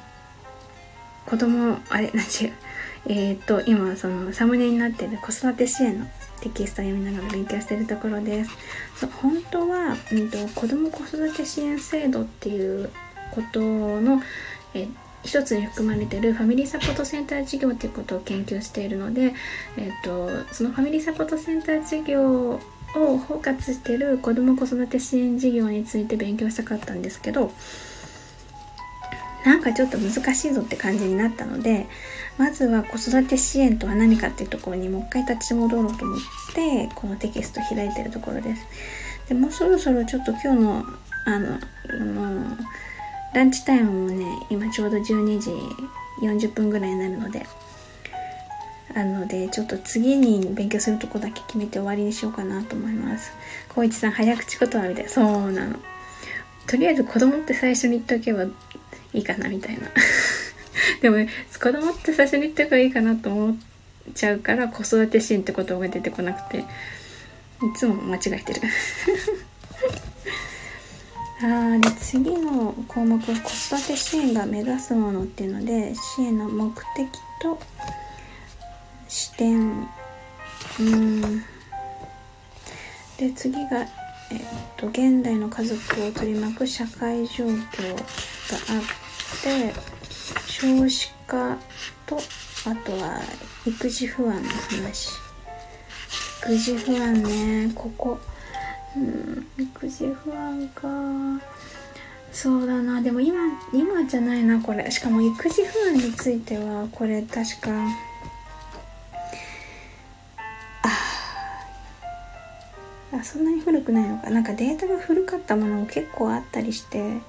[1.27, 2.53] 子供あれなん違う。
[3.09, 6.07] えっ、と今そのサムネになってる子育て支援の
[6.41, 8.51] テキストを読みながら勉強してるところです。
[8.97, 12.91] そう本当は、うんと、子ども子育て支援制度っていう
[13.31, 14.23] ことの
[14.75, 14.89] え
[15.27, 19.35] 一つに含まれてるファミリーサポートセンター事業ということを研究しているので、
[19.77, 22.61] えっと、そのファミリーサポートセンター事業を
[22.95, 27.53] 包括してる子ども子育て支援事業について勉強したかったんですけど
[29.47, 31.87] なんかちょっと難しいぞって感じになったので
[32.37, 36.19] まずは子育て支援とは何かっていうところにもう一回立ち戻ろうと思っ
[36.53, 38.67] てこのテキスト開いてるところです。
[39.29, 40.85] でもうそろそろちょっと今日の
[41.27, 42.57] あのあの
[43.35, 45.51] ランチタイムもね今ちょうど12時
[46.23, 47.47] 40分ぐらいになるので
[48.95, 53.33] なのでちょっと次に勉強するとこだけ決めて終わりにしようかなと思います。
[53.69, 55.09] 光一さん早口言葉みたい。
[55.09, 55.77] そうなの。
[56.67, 58.47] とりあえず子供って最初に言っておけば
[59.17, 59.89] いいかなみたいな。
[61.03, 63.57] でもね子供って最初に言っておけばいいかなと思っ
[64.15, 66.65] ちゃうから子育て支援って言葉が出てこなくて。
[67.63, 68.61] いつも間違えてる。
[71.43, 73.33] あで次の項目は子
[73.77, 77.09] 育て支援が目指すものっていうので支援の目的
[77.41, 77.59] と
[79.09, 79.87] 視点。
[80.81, 81.43] うん。
[83.19, 83.89] で次が、えっ
[84.77, 88.03] と、現代の家族を取り巻く社会状況があっ
[89.43, 89.75] て
[90.47, 91.59] 少子化
[92.07, 92.19] と
[92.67, 93.21] あとは
[93.67, 95.11] 育児不安の話。
[96.43, 97.73] 育児不安ね。
[97.75, 98.19] ここ。
[98.97, 100.89] うん育児不安か。
[102.33, 103.01] そうだな。
[103.03, 103.41] でも今
[103.73, 104.91] 今じゃないなこれ。
[104.91, 107.71] しかも育児不安についてはこれ確か。
[113.13, 114.31] あそんなに古くないのか。
[114.31, 117.21] なんかデータが古かったものも結構あったりして。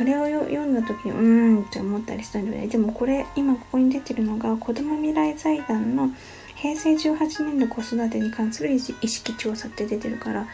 [0.00, 2.68] それを読んだ時にうーんって思ったりしたんだよね。
[2.68, 6.08] でもこれ今ここに出てるのが子ども未来財団の
[6.54, 10.46] 平成18年度子育てに関する意識調査って出てるから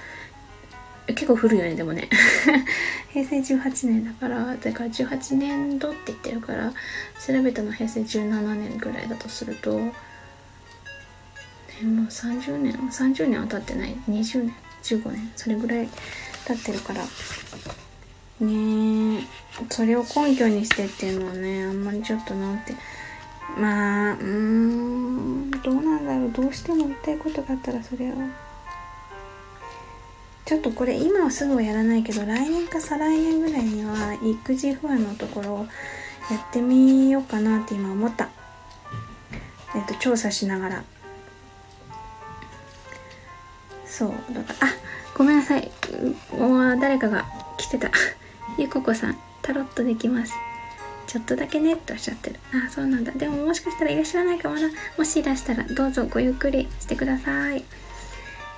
[1.07, 2.09] 結構古いよねでもね。
[3.15, 6.73] 平成18年だからだから18年度って言ってるから
[7.25, 9.93] 調べたの平成17年ぐらいだとすると、ね、
[11.85, 13.97] もう30年30年は経ってない。
[14.11, 15.89] 20年15年それぐらい
[16.47, 17.05] 経ってるから
[18.40, 19.27] ね
[19.70, 22.75] それを根拠にしてっていうのはねあんまりちょっとなって。
[23.59, 26.33] まあうーんどうなんだろう。
[26.33, 28.16] どうしても言いたいことがあったらそれは
[30.44, 35.59] ちょっとこれ今はすぐはやらないけど来年か再来年ぐらいには育児不安のところを
[36.31, 38.29] やってみようかなって今思った。
[39.75, 40.85] えっと調査しながら。
[43.87, 44.72] そうだからあ
[45.16, 45.70] ごめんなさい。
[46.81, 47.25] 誰かが
[47.57, 47.90] 来てた。
[48.59, 50.35] ゆここさんタロットできます
[51.07, 57.64] ちょっとだけねっておっしゃってるあそうなんだでももしかしたらいらっしゃらないかもなもしいらしたらどうぞごゆっくりしてください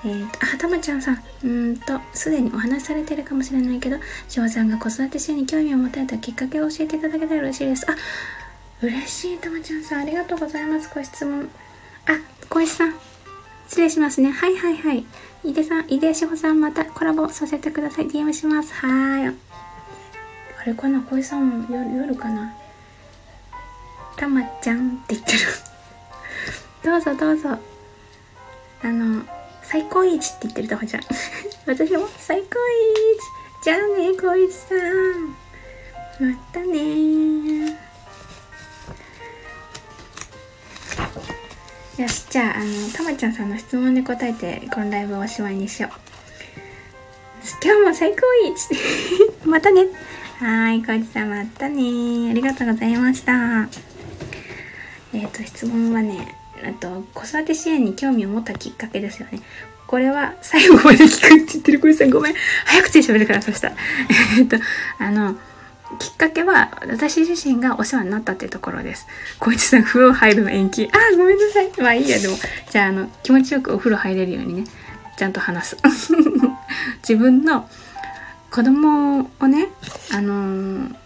[0.05, 3.97] えーと、あ、たまちゃんさん、うんと、すでにお話しされてるかもしれないけど、
[4.29, 7.85] 翔さんが子育て支援に興味を持たれたきっかけを教えていただけたら嬉しいです。
[7.91, 7.97] あ、
[8.81, 10.89] 嬉しい、たまちゃんさん、ありがとうございます。
[10.95, 11.51] ご質問。
[12.07, 12.13] あ、
[12.49, 12.95] 小石さん、
[13.67, 14.31] 失礼しますね。
[14.31, 15.05] はいはいはい。
[15.43, 18.07] 井出さん、井出志保さん、またコラボさせてください。
[18.07, 18.73] DM します。
[18.75, 19.35] はい。
[20.61, 22.55] あれかな小石さんも夜夜かな？
[24.17, 25.39] たまちゃんって言ってる。
[26.83, 27.59] どうぞどうぞ。
[28.83, 29.23] あの、
[29.63, 31.03] 最高一って言ってるとほちゃん。
[31.67, 32.59] 私も最高
[33.61, 35.37] 一じゃあね、高一さん。
[36.21, 37.77] またね
[41.97, 46.09] よし、じゃあ、あの、たまちゃんさんの質問に答えて、このライブをおしまいにしよう。
[47.63, 48.69] 今日も最高一
[49.45, 49.87] またね
[50.39, 53.69] はい、こいちさんまたねありがとうございました。
[55.13, 59.41] えっ、ー、と、質問はね、あと、子育て支援に興味を持ったきっかけですよね。
[59.89, 62.35] これは最後まで聞くって言ってる小石さんごめん。
[62.67, 63.77] 早口で喋るから、そしたら。
[64.39, 64.59] えっと、
[65.01, 65.35] あの、
[65.99, 69.09] きっかけは私自身がお世話になったっていうところです。
[69.41, 70.89] 小一さん風呂入るの延期。
[70.93, 71.73] あ、ごめんなさい。
[71.79, 72.37] まあいいや、でも。
[72.71, 74.65] じゃあ、あの、気持ちよくお風呂入れるようにね、
[75.17, 75.77] ちゃんと話す。
[77.03, 77.69] 自分の
[78.51, 79.69] 子供をね、
[80.13, 80.97] あのー、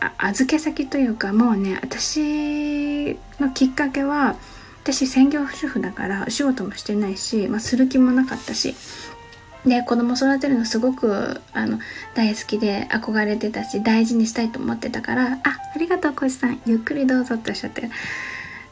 [0.00, 4.36] あ預け先というかもうね私のきっかけは
[4.82, 8.74] 私専業主婦だからお仕事もしてないし、まあ、する気もなかったし
[9.66, 11.78] で子供育てるのすごくあの
[12.14, 17.90] 大好きで憧れてたし大事にしたいと思ってたから「あありがとう小石さんゆっくりどうぞ」っておっしゃって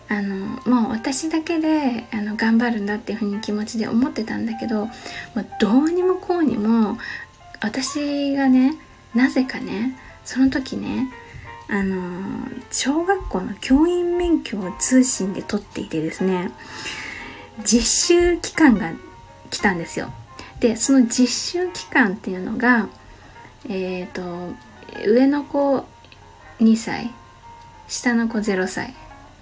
[0.09, 4.86] あのもう私だけであの頑張るんだっていうふうに気持ちで思ってたんだけど、
[5.34, 6.97] まあ、どうにもこうにも
[7.61, 8.76] 私がね
[9.14, 11.11] なぜかねその時ね
[11.68, 16.52] あの小学校の教員免許を通信で取っていてですね
[17.64, 18.92] 実習期間が
[19.50, 20.12] 来たんですよ。
[20.61, 22.88] でその実習期間っていうのが
[23.68, 24.54] えっ、ー、と
[25.07, 25.84] 上の子
[26.61, 27.11] 2歳
[27.88, 28.94] 下の子0歳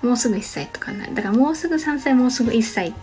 [0.02, 1.14] もうすぐ1歳とかなる。
[1.14, 2.94] だからもうすぐ3歳もうすぐ1歳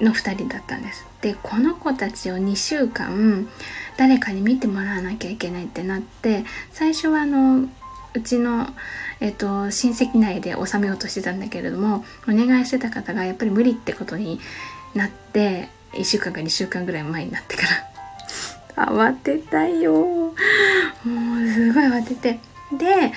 [0.00, 1.09] の2人だったんです。
[1.22, 3.48] でこの子たちを2週間
[3.96, 7.68] 誰かに見てもらわなきゃいけないってなって最初はあの
[8.12, 8.66] うちの、
[9.20, 14.40] えっと、親戚内で収めようとしてたんだけれどもお願いしてた方がやっぱり無理ってことに
[14.94, 17.62] なって1週間か2週間ぐらい前になってか
[18.76, 18.86] ら。
[18.86, 19.92] 慌てたよ。
[19.92, 20.34] もう
[21.52, 22.40] すごい慌てて。
[22.72, 23.12] で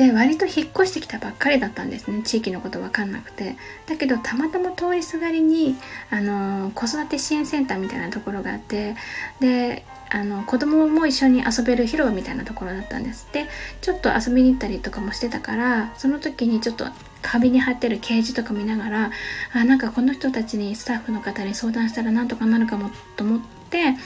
[0.00, 2.22] で割と引っ越してきたばっかりだったんですね。
[2.22, 3.56] 地域のこと分かんなくて。
[3.86, 5.76] だけどたまたま通りすがりに
[6.08, 8.96] あの子育て支援センターみたいなところがあって
[9.40, 13.28] であの子供も一緒に遊べる広場みたいなところだったんです。
[13.34, 13.46] で
[13.82, 16.86] ちょっと遊びに行ったりとかもしてたからその時にちょっと
[17.20, 19.10] 壁に貼ってる掲示とか見ながら
[19.52, 23.96] あなんかこの人たちにスタッフの方に相談したらなんとかなるかもと思って、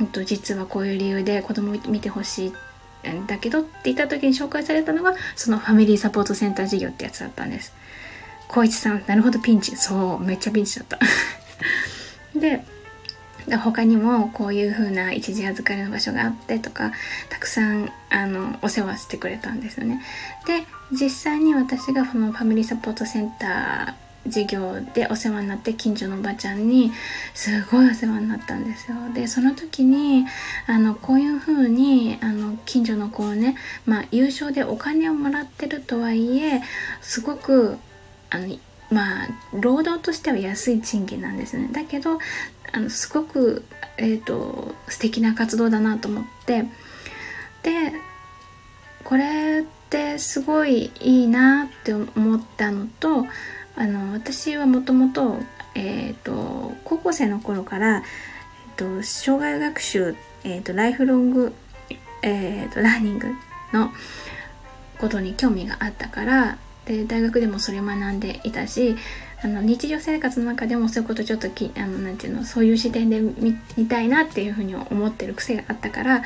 [0.00, 2.65] えっと、実はこういう理由で子供見てほしいって
[3.26, 7.72] だけどって言った時に紹介されたのがそのファミリーサポートセンター事業ってやつだったんです。
[8.48, 9.76] 光一さんなるほどピンチ。
[9.76, 10.98] そうめっちゃピンチだった。
[12.38, 12.64] で
[13.58, 16.92] 他にもこういう風な一時預かりの場所があってとか
[17.28, 20.02] たくさんあのお世話してくれたんですよね。
[20.46, 26.92] で実際に私がそのファミリーサポートセンター授業でお世話になって近所のおばちゃんに
[27.34, 28.96] すごいお世話になったんですよ。
[29.14, 30.26] でその時に
[30.66, 36.62] あのこういう風にあに近所の子をね、まあ、優勝でお金をもらってるとはいえ
[37.00, 37.78] すごく
[38.30, 38.56] あの
[38.90, 41.68] まあ労働としては安い賃金なんですね。
[41.72, 42.18] だけど
[42.72, 43.64] あのすごく、
[43.96, 46.64] えーと、素敵な活動だなと思って。
[47.62, 47.92] で
[49.02, 53.24] これってすごいいいなって思ったのと
[53.76, 55.36] あの私はもともと,、
[55.74, 61.54] えーと、高校生の頃から、えーと、障害学習、えー、とライフロング、
[62.22, 63.28] えー、とラーニング
[63.72, 63.90] の
[64.98, 68.96] ことに興味があったからで大学でもそれを学んでいたし
[69.42, 76.22] あの日常生活の中でもそういうことちょっときあのなんていうのそういう視点で見たいなっていうふうに思ってる癖があったから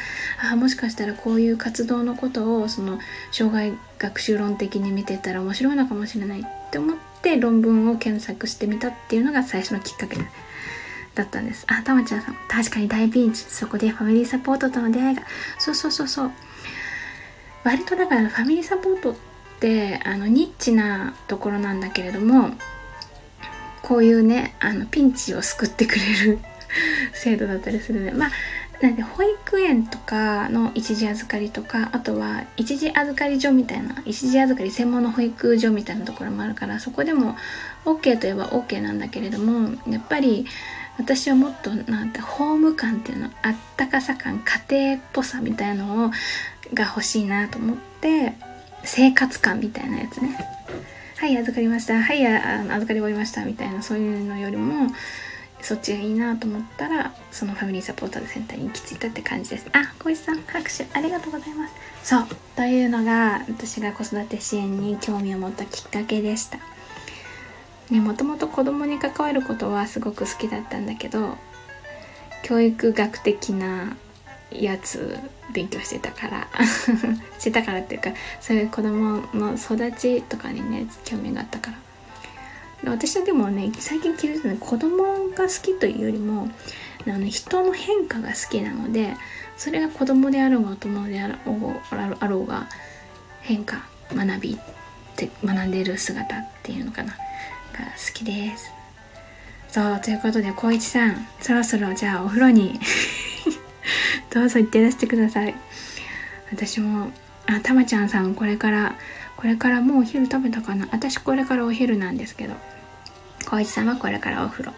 [0.53, 3.01] あもしかしたらこういう活動のことをその
[3.32, 10.16] 障害学習論的に見てたら面白いのかもしれないって思って論文を検索してみたっていうのが最初のきっかけ
[11.14, 11.66] だったんです。
[11.68, 13.44] あ、たまちゃんさん、確かに大ピンチ。
[13.44, 15.22] そこでファミリーサポートとの出会いが。
[15.58, 16.32] そうそうそうそう。
[17.64, 19.14] 割とだからファミリーサポートっ
[19.60, 22.50] てあのニッチなところなんだけれども
[23.82, 26.38] こういうねあのピンチを救ってくれる
[27.12, 28.30] 制度だったりするのでまあ
[28.81, 37.37] なんで保育園とかの一時預かりとかあとは一時預かり所みたいな一時預かり専門の保育所みたいなところもあるからそこでも
[37.85, 40.47] OK といえば OK なんだけれどもやっぱり
[40.97, 46.11] 私はもっとなんてホーム感っていうのあったかさ感家庭っぽさみたいのを
[46.72, 48.35] が欲しいなと思って
[48.85, 50.39] 生活感みたいなやつね。
[51.18, 52.01] はい預かりました。
[52.01, 53.45] はいあ預かり終わりました。
[53.45, 54.87] みたいなそういうのよりも
[55.62, 59.66] そっちがいいなと思ったらそのファミリーサポーターセンターに行き着いたって感じです。
[59.72, 61.74] あ小石さん拍手ありがとうございます。
[62.02, 66.58] そうというのが私が子育て支援に興味を持ったきっかけでした。
[67.90, 71.36] ねもともと子供に関わることはすごく好きだったんだけど
[72.44, 73.96] 教育学的な
[74.50, 75.18] やつ
[75.52, 76.48] 勉強してたから
[77.38, 81.89] してたからっていうかそういう子供の育ちとかにね興味があったから。
[82.85, 86.49] 私はでもね最近気づいたのは子供が好きというよりも
[87.07, 89.14] あの人の変化が好きなので
[89.57, 92.68] それが子供であろうが大人であろうが
[93.43, 94.59] 変化学びっ
[95.16, 98.72] て学んでる姿っていうのかなが好きです。
[99.68, 102.81] そうということで光一さんそろそろじゃあお風呂に
[104.31, 105.55] どうぞ行ってらしてください。
[106.51, 107.12] 私も
[107.47, 108.95] あたまちゃんさんこれから
[109.41, 110.86] これからもうお昼食べたかな？
[110.93, 112.55] 私これからお昼なんですけど。
[113.41, 114.72] 光一さんはこれからお風呂。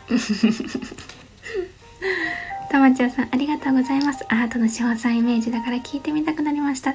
[2.71, 4.25] たまちゃんさん、ありがとうございます。
[4.29, 6.95] アートの詳細イメージだから聞いてみたくなりました。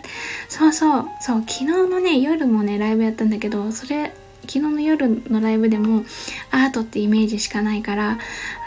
[0.49, 4.11] そうそう、そう、昨日のね、夜もね、ライブやったんだけど、それ、
[4.41, 6.03] 昨日の夜のライブでも、
[6.49, 8.17] アートってイメージしかないから、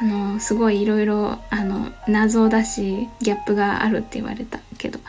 [0.01, 5.01] あの、すごいいろいろ、あの、謎だし、ギャップがあるって言われたけど、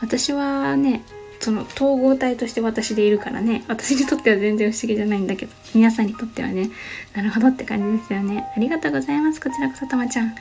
[0.00, 1.02] 私はね、
[1.42, 3.64] その統合体として私でいるからね。
[3.66, 5.52] 私にとっては全然不思議じゃないんだけど。
[5.74, 6.70] 皆さんにとってはね。
[7.14, 8.48] なるほどって感じですよね。
[8.56, 9.40] ありがとうございます。
[9.40, 10.34] こちらこそたまちゃん。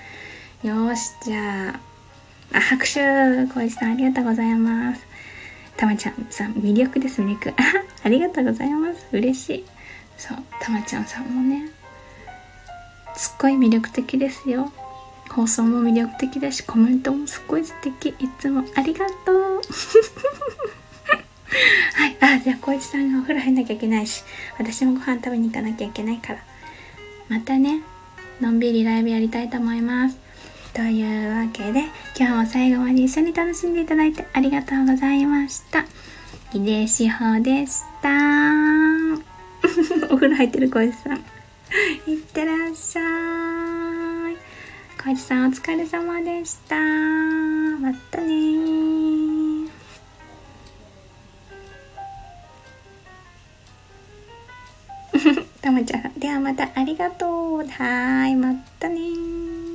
[0.63, 1.11] よし。
[1.25, 1.79] じゃあ
[2.53, 2.99] あ拍手
[3.51, 5.01] 小石さんありがとうございます。
[5.75, 7.49] たまちゃんさん魅力です魅力。
[7.49, 7.53] あ
[8.05, 9.07] ありがとうございます。
[9.11, 9.65] 嬉しい。
[10.17, 11.67] そうたまちゃんさんもね。
[13.15, 14.71] すっごい魅力的ですよ。
[15.29, 18.09] 放送も魅力的だしコメントもすっごい素敵。
[18.09, 19.61] いつもありがとう。
[21.93, 22.17] はい。
[22.21, 24.23] あ、じゃあ、小一さんがお風呂入んなきゃいけないし、
[24.57, 26.39] 私もご飯食べに行かなきゃいけないから。
[27.27, 27.81] またね、
[28.39, 30.17] のんびりライブやりたいと思います。
[30.73, 31.83] というわけで、
[32.17, 35.85] 今日も最後まで一緒に楽しんでいただいてありがとうございました。
[36.53, 38.09] 井出志保でした。
[40.09, 41.17] お風呂入ってる小一さん。
[42.09, 43.01] いってらっしゃ
[44.31, 44.37] い。
[45.03, 46.75] 小一さんお疲れ様でした。
[46.75, 48.90] またね
[55.61, 57.57] たまちゃん、ではまたありがとう。
[57.57, 59.70] はーい、またね。